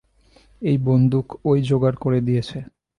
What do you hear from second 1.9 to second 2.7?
করে দিয়েছে।